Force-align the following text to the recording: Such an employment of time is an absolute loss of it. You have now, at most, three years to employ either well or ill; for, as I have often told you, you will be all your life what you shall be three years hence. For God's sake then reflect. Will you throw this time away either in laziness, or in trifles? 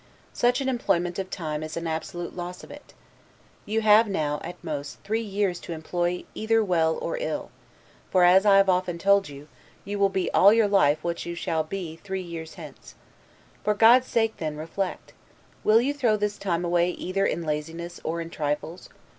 Such 0.33 0.61
an 0.61 0.67
employment 0.67 1.19
of 1.19 1.29
time 1.29 1.61
is 1.61 1.77
an 1.77 1.85
absolute 1.85 2.35
loss 2.35 2.63
of 2.63 2.71
it. 2.71 2.95
You 3.67 3.81
have 3.81 4.07
now, 4.07 4.41
at 4.43 4.55
most, 4.63 4.99
three 5.03 5.21
years 5.21 5.59
to 5.59 5.73
employ 5.73 6.23
either 6.33 6.63
well 6.65 6.97
or 6.97 7.19
ill; 7.19 7.51
for, 8.09 8.23
as 8.23 8.43
I 8.43 8.57
have 8.57 8.67
often 8.67 8.97
told 8.97 9.29
you, 9.29 9.47
you 9.85 9.99
will 9.99 10.09
be 10.09 10.31
all 10.33 10.51
your 10.51 10.67
life 10.67 11.03
what 11.03 11.23
you 11.27 11.35
shall 11.35 11.61
be 11.63 11.97
three 11.97 12.23
years 12.23 12.55
hence. 12.55 12.95
For 13.63 13.75
God's 13.75 14.07
sake 14.07 14.37
then 14.37 14.57
reflect. 14.57 15.13
Will 15.63 15.79
you 15.79 15.93
throw 15.93 16.17
this 16.17 16.39
time 16.39 16.65
away 16.65 16.89
either 16.89 17.23
in 17.27 17.43
laziness, 17.43 18.01
or 18.03 18.21
in 18.21 18.31
trifles? 18.31 18.89